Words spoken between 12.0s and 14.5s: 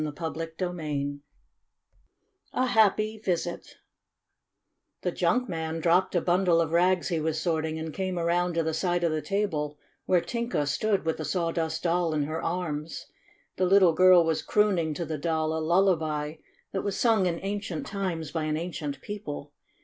in her arms. The little girl was